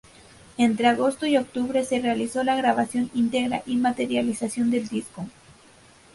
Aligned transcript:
Entre 0.57 0.87
agosto 0.87 1.27
y 1.27 1.37
octubre 1.37 1.85
se 1.85 1.99
realizó 2.01 2.43
la 2.43 2.55
grabación 2.55 3.11
integra 3.13 3.61
y 3.67 3.75
materialización 3.75 4.71
del 4.71 4.87
disco. 4.87 5.27